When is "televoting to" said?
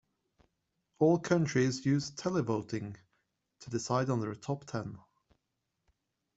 2.17-3.69